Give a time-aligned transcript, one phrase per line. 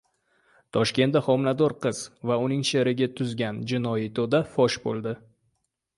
[0.77, 2.01] Toshkentda homilador qiz
[2.31, 5.19] va uning sherigi tuzgan jinoiy to‘da fosh bo‘ldi